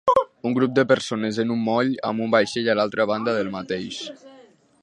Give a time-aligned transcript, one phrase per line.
[0.49, 4.05] Un grup de persones en un moll amb un vaixell a l'altra banda del mateix.